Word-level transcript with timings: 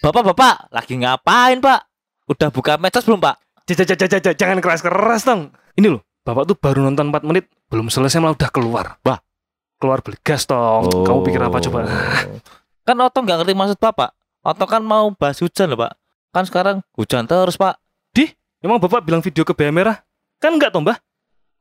Bapak-bapak, 0.00 0.72
lagi 0.72 0.96
ngapain, 0.96 1.60
Pak? 1.60 1.80
Udah 2.24 2.48
buka 2.48 2.80
medsos 2.80 3.04
belum, 3.04 3.20
Pak? 3.20 3.36
Jangan 3.68 4.64
keras-keras 4.64 5.28
dong. 5.28 5.52
Ini 5.76 5.92
loh, 5.92 6.00
bapak 6.24 6.48
tuh 6.48 6.56
baru 6.56 6.88
nonton 6.88 7.12
4 7.12 7.28
menit, 7.28 7.52
belum 7.68 7.92
selesai 7.92 8.16
malah 8.16 8.32
udah 8.32 8.48
keluar. 8.48 8.96
Wah, 9.04 9.20
keluar 9.76 10.00
beli 10.00 10.16
gas 10.24 10.48
tong. 10.48 10.88
Kamu 10.88 11.20
pikir 11.20 11.44
apa 11.44 11.60
coba? 11.60 11.84
Kan 12.88 12.96
Otong 13.04 13.28
nggak 13.28 13.44
ngerti 13.44 13.52
maksud 13.52 13.76
Bapak. 13.76 14.16
Otong 14.40 14.70
kan 14.72 14.80
mau 14.80 15.12
bahas 15.12 15.36
hujan 15.44 15.68
loh, 15.68 15.84
Pak. 15.84 15.92
Kan 16.32 16.48
sekarang 16.48 16.80
hujan 16.96 17.28
terus, 17.28 17.60
Pak. 17.60 17.76
Emang 18.58 18.82
bapak 18.82 19.06
bilang 19.06 19.22
video 19.22 19.46
ke 19.46 19.54
BM 19.54 19.70
merah? 19.70 20.02
Kan 20.42 20.58
enggak 20.58 20.74
toh, 20.74 20.82
Mbah? 20.82 20.98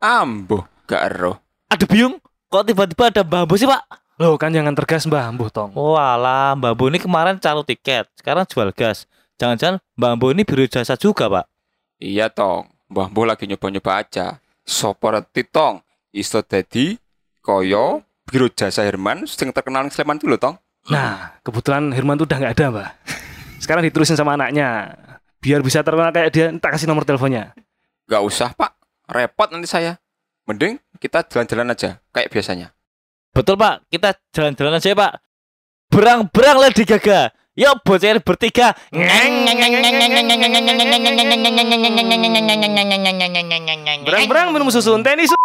Ambuh, 0.02 0.66
gak 0.89 1.14
ero. 1.14 1.38
Ada 1.70 1.86
biung. 1.86 2.18
Kok 2.48 2.64
tiba-tiba 2.64 3.11
ada 3.11 3.23
bambu 3.27 3.59
sih, 3.59 3.68
Pak? 3.68 3.84
Loh, 4.23 4.39
kan 4.39 4.55
jangan 4.55 4.71
tergas, 4.71 5.04
Mbah, 5.04 5.36
Mbuh 5.36 5.52
tong. 5.52 5.75
Walah, 5.75 6.56
bambu 6.56 6.87
ini 6.87 6.96
kemarin 6.96 7.36
calo 7.43 7.60
tiket. 7.68 8.07
Sekarang 8.15 8.47
jual 8.47 8.71
gas. 8.71 9.04
Jangan-jangan 9.36 9.83
bambu 10.00 10.32
ini 10.32 10.47
biru 10.47 10.64
jasa 10.64 10.96
juga, 10.96 11.28
Pak. 11.28 11.46
Iya 12.00 12.32
tong, 12.32 12.71
Mbah 12.87 13.11
Mbuh 13.11 13.28
lagi 13.28 13.51
nyoba-nyoba 13.51 14.00
aja. 14.00 14.39
Sopo 14.64 15.11
reti 15.11 15.43
tong, 15.43 15.83
iso 16.15 16.39
dadi 16.39 16.96
koyo 17.43 18.04
biro 18.23 18.48
jasa 18.48 18.84
Herman 18.84 19.28
sing 19.28 19.51
terkenal 19.51 19.84
ning 19.84 19.92
Sleman 19.92 20.15
dulu 20.15 20.39
tong. 20.39 20.56
Nah, 20.87 21.36
kebetulan 21.43 21.92
Herman 21.92 22.15
tuh 22.15 22.32
udah 22.32 22.37
nggak 22.39 22.56
ada, 22.56 22.65
Mbah. 22.71 22.89
Sekarang 23.59 23.84
diterusin 23.84 24.15
sama 24.15 24.39
anaknya. 24.39 24.95
Biar 25.43 25.59
bisa 25.59 25.84
terkenal 25.84 26.15
kayak 26.15 26.32
dia, 26.32 26.48
tak 26.64 26.79
kasih 26.79 26.87
nomor 26.87 27.04
teleponnya. 27.04 27.51
Gak 28.07 28.23
usah 28.23 28.56
pak, 28.56 28.71
repot 29.11 29.51
nanti 29.51 29.68
saya. 29.68 30.00
Mending 30.47 30.79
kita 31.04 31.28
jalan-jalan 31.28 31.75
aja 31.75 32.00
kayak 32.16 32.31
biasanya. 32.31 32.72
Betul, 33.36 33.59
Pak. 33.59 33.83
Kita 33.92 34.16
jalan-jalan 34.31 34.80
aja, 34.80 34.95
Pak. 34.95 35.11
Berang-berang 35.92 36.58
Lady 36.64 36.88
Gaga. 36.88 37.36
Yuk, 37.58 37.83
bocah 37.83 38.22
bertiga. 38.22 38.72
Berang-berang 44.08 44.53
minum 44.53 44.70
susu 44.70 44.94
tenis. 45.03 45.36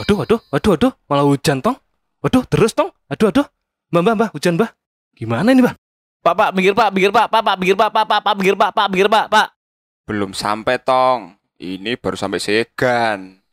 Waduh, 0.00 0.16
waduh, 0.20 0.40
waduh, 0.52 0.70
waduh, 0.76 0.92
malah 1.08 1.24
hujan 1.26 1.64
tong. 1.64 1.76
Waduh, 2.20 2.44
terus 2.46 2.76
tong. 2.76 2.92
Aduh, 3.08 3.32
aduh. 3.32 3.48
Mbah, 3.90 4.00
mbah, 4.04 4.14
mbah, 4.14 4.28
hujan, 4.36 4.54
mbah. 4.60 4.70
Gimana 5.16 5.50
ini, 5.50 5.64
mbah? 5.64 5.74
Pak, 6.20 6.34
Pak, 6.36 6.48
minggir, 6.52 6.76
Pak, 6.76 6.92
minggir, 6.92 7.10
Pak, 7.10 7.32
Pak, 7.32 7.40
Pak, 7.40 7.56
minggir, 7.56 7.76
Pak, 7.76 7.88
Pak, 7.88 8.04
Pak, 8.04 8.20
Pak, 8.20 8.34
minggir, 8.36 8.56
Pak, 8.60 8.70
Pak, 8.76 8.86
minggir, 8.92 9.08
Pak, 9.08 9.26
Pak. 9.32 9.46
Belum 10.04 10.36
sampai 10.36 10.76
tong. 10.76 11.39
Ini 11.60 12.00
baru 12.00 12.16
sampai 12.16 12.40
Segan. 12.40 13.44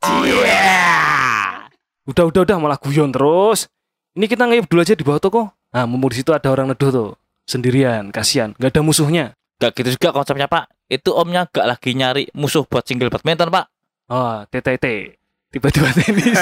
Udah, 2.08 2.24
udah, 2.32 2.42
udah, 2.48 2.56
malah 2.56 2.80
guyon 2.80 3.12
terus. 3.12 3.68
Ini 4.16 4.32
kita 4.32 4.48
ngayup 4.48 4.72
dulu 4.72 4.80
aja 4.80 4.96
di 4.96 5.04
bawah 5.04 5.20
toko. 5.20 5.52
Nah, 5.76 5.84
mumpung 5.84 6.16
di 6.16 6.24
situ 6.24 6.32
ada 6.32 6.48
orang 6.48 6.72
neduh 6.72 6.88
tuh. 6.88 7.12
Sendirian, 7.44 8.08
kasihan, 8.16 8.56
nggak 8.56 8.72
ada 8.72 8.80
musuhnya. 8.80 9.36
Gak 9.60 9.76
gitu 9.76 10.00
juga 10.00 10.16
konsepnya, 10.16 10.48
Pak. 10.48 10.72
Itu 10.88 11.20
omnya 11.20 11.52
gak 11.52 11.68
lagi 11.68 11.92
nyari 12.00 12.32
musuh 12.32 12.64
buat 12.64 12.88
single 12.88 13.12
badminton, 13.12 13.52
Pak. 13.52 13.66
Oh, 14.08 14.40
TTT. 14.56 15.20
Tiba-tiba 15.52 15.92
tenis. 15.92 16.40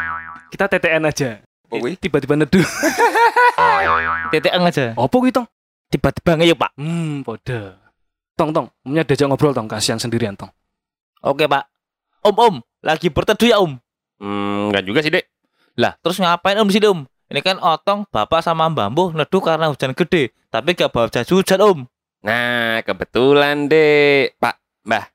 kita 0.56 0.64
TTN 0.64 1.04
aja. 1.04 1.44
Oh. 1.68 1.76
Tiba-tiba 1.76 2.40
neduh. 2.40 2.64
TTN 4.32 4.64
aja. 4.64 4.96
Apa 4.96 5.16
gitu? 5.28 5.44
Tiba-tiba 5.92 6.40
ngeyup, 6.40 6.56
Pak. 6.56 6.72
Hmm, 6.80 7.20
podo. 7.20 7.76
Tong, 8.32 8.48
tong. 8.56 8.72
Omnya 8.88 9.04
diajak 9.04 9.28
ngobrol, 9.28 9.52
tong. 9.52 9.68
Kasihan 9.68 10.00
sendirian, 10.00 10.32
tong. 10.40 10.48
Oke, 11.20 11.44
Pak. 11.44 11.68
Om, 12.24 12.36
Om, 12.36 12.54
lagi 12.80 13.12
berteduh 13.12 13.48
ya, 13.48 13.60
Om? 13.60 13.76
Hmm, 14.20 14.72
enggak 14.72 14.84
juga 14.88 15.00
sih, 15.04 15.12
Dek. 15.12 15.28
Lah, 15.76 15.96
terus 16.00 16.16
ngapain 16.16 16.56
Om 16.56 16.68
di 16.68 16.74
sini, 16.76 16.88
Om? 16.88 17.00
Ini 17.30 17.40
kan 17.44 17.60
Otong, 17.60 18.08
Bapak 18.08 18.40
sama 18.42 18.66
Bambu 18.72 19.12
neduh 19.12 19.38
karena 19.44 19.68
hujan 19.68 19.92
gede. 19.92 20.32
Tapi 20.50 20.74
gak 20.74 20.90
bawa 20.90 21.12
jas 21.12 21.28
hujan, 21.28 21.60
Om. 21.60 21.78
Nah, 22.24 22.80
kebetulan, 22.82 23.68
Dek. 23.68 24.40
Pak, 24.40 24.56
Mbah. 24.88 25.06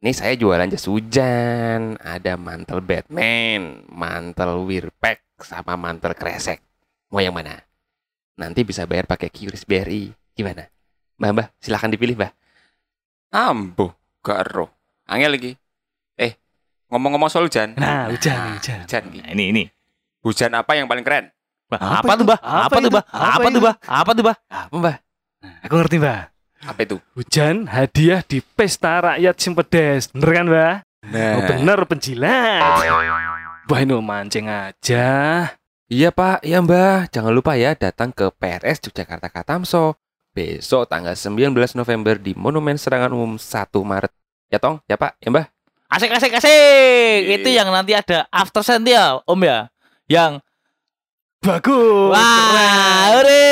Ini 0.00 0.10
saya 0.14 0.38
jualan 0.38 0.70
jas 0.70 0.86
hujan. 0.86 1.98
Ada 1.98 2.38
mantel 2.38 2.78
Batman, 2.80 3.84
mantel 3.90 4.64
Wirpack, 4.64 5.42
sama 5.42 5.74
mantel 5.74 6.14
kresek. 6.14 6.62
Mau 7.10 7.18
yang 7.18 7.34
mana? 7.34 7.58
Nanti 8.38 8.62
bisa 8.62 8.86
bayar 8.86 9.10
pakai 9.10 9.28
QRIS 9.28 9.66
BRI. 9.66 10.14
Gimana? 10.32 10.64
Mbah, 11.18 11.30
Mbah, 11.34 11.46
silahkan 11.58 11.90
dipilih, 11.90 12.16
Mbah. 12.16 12.32
Ambuh, 13.34 13.92
gak 14.22 14.46
ero. 14.46 14.79
Angel 15.10 15.30
lagi. 15.34 15.52
Eh, 16.14 16.38
ngomong-ngomong 16.86 17.26
soal 17.26 17.50
hujan. 17.50 17.74
Nah, 17.74 18.06
hujan, 18.14 18.54
hujan. 18.54 18.86
Hujan. 18.86 19.02
Ki. 19.10 19.18
Nah, 19.26 19.30
ini, 19.34 19.44
ini. 19.50 19.64
Hujan 20.22 20.54
apa 20.54 20.78
yang 20.78 20.86
paling 20.86 21.02
keren? 21.02 21.34
Apa, 21.70 22.02
Apa 22.06 22.12
tuh? 22.14 22.26
Bah? 22.26 22.38
Apa 22.38 22.66
Apa, 22.66 22.76
tuh? 22.78 22.90
Bah? 22.90 23.04
Apa 23.10 23.26
Apa, 23.38 23.48
tuh? 23.50 23.62
Bah? 23.62 23.74
Apa 23.86 24.10
tuh, 24.14 24.24
Bah? 24.26 24.36
Apa, 24.46 24.74
Mbah? 24.78 24.96
Aku 25.64 25.74
ngerti, 25.80 25.96
mbah. 25.96 26.28
Apa 26.60 26.80
itu? 26.84 26.96
Hujan 27.16 27.64
hadiah 27.72 28.20
di 28.20 28.44
pesta 28.44 29.00
rakyat 29.00 29.34
Simpedes. 29.40 30.12
Bener 30.12 30.30
kan, 30.36 30.46
mbah? 30.46 30.74
Nah, 31.00 31.32
Oh, 31.40 31.42
bener, 31.48 31.78
penjilat. 31.88 32.60
Wah, 33.70 33.80
ini 33.80 33.94
mancing 33.96 34.50
aja. 34.52 35.08
Iya, 35.90 36.10
Pak. 36.12 36.44
Iya, 36.46 36.60
Mbah. 36.62 37.08
Jangan 37.10 37.32
lupa 37.34 37.56
ya 37.56 37.74
datang 37.74 38.12
ke 38.14 38.28
PRS 38.34 38.78
Yogyakarta 38.84 39.26
Katamso. 39.32 39.96
Besok 40.30 40.86
tanggal 40.86 41.16
19 41.18 41.50
November 41.74 42.14
di 42.14 42.36
Monumen 42.36 42.78
Serangan 42.78 43.10
Umum 43.10 43.34
1 43.40 43.74
Maret. 43.82 44.12
Ya, 44.50 44.58
Tong? 44.58 44.82
Ya, 44.90 44.98
Pak? 44.98 45.14
Ya, 45.22 45.30
Mbah? 45.30 45.46
Asik, 45.86 46.10
asik, 46.10 46.34
asik. 46.34 47.38
Itu 47.38 47.54
yang 47.54 47.70
nanti 47.70 47.94
ada 47.94 48.26
after 48.34 48.66
scent 48.66 48.82
ya, 48.82 49.22
Om 49.22 49.40
ya. 49.46 49.70
Yang 50.10 50.42
Bagus. 51.38 52.10
wah, 52.10 53.14
hore. 53.14 53.46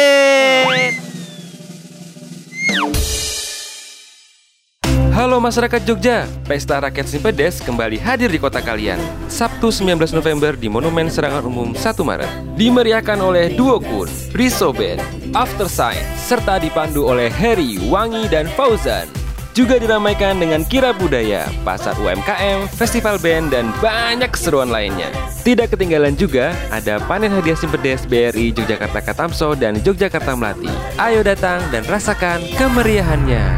Halo 5.14 5.42
masyarakat 5.42 5.82
Jogja, 5.82 6.30
Pesta 6.46 6.78
Rakyat 6.78 7.10
Simpedes 7.10 7.58
kembali 7.58 7.98
hadir 7.98 8.30
di 8.30 8.38
kota 8.38 8.62
kalian 8.62 9.02
Sabtu 9.26 9.74
19 9.74 10.14
November 10.14 10.54
di 10.54 10.70
Monumen 10.70 11.10
Serangan 11.10 11.42
Umum 11.42 11.74
1 11.74 11.90
Maret 12.06 12.30
Dimeriahkan 12.54 13.18
oleh 13.18 13.50
Duo 13.50 13.82
Kun, 13.82 14.06
Riso 14.30 14.70
Band, 14.70 15.02
After 15.34 15.66
Sign 15.66 16.06
Serta 16.14 16.62
dipandu 16.62 17.10
oleh 17.10 17.26
Harry, 17.34 17.82
Wangi, 17.90 18.30
dan 18.30 18.46
Fauzan 18.54 19.10
juga 19.58 19.74
diramaikan 19.74 20.38
dengan 20.38 20.62
kira 20.62 20.94
budaya, 20.94 21.50
pasar 21.66 21.98
UMKM, 21.98 22.70
festival 22.70 23.18
band, 23.18 23.50
dan 23.50 23.74
banyak 23.82 24.30
keseruan 24.30 24.70
lainnya. 24.70 25.10
Tidak 25.42 25.74
ketinggalan 25.74 26.14
juga 26.14 26.54
ada 26.70 27.02
panen 27.10 27.34
hadiah 27.34 27.58
Simpedes 27.58 28.06
BRI 28.06 28.54
Yogyakarta 28.54 29.02
Katamso 29.02 29.58
dan 29.58 29.82
Yogyakarta 29.82 30.38
Melati. 30.38 30.70
Ayo 30.94 31.26
datang 31.26 31.58
dan 31.74 31.82
rasakan 31.90 32.38
kemeriahannya. 32.54 33.57